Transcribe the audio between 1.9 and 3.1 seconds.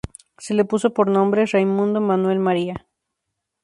Manuel, María.